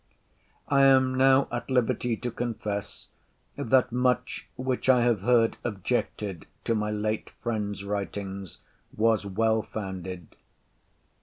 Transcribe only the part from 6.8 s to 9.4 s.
late friend's writings was